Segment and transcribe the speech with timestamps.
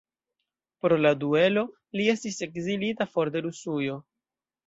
[0.85, 1.65] Pro la duelo
[1.99, 4.01] li estis ekzilita for de Rusujo.